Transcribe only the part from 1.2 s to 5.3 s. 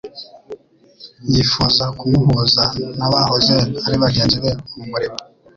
yifuza kumuhuza n'abahoze ari bagenzi be mu murimo.